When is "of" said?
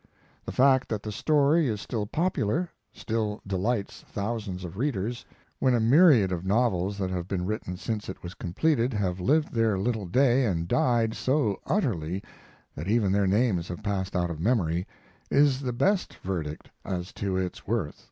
4.65-4.75, 6.31-6.43, 14.31-14.39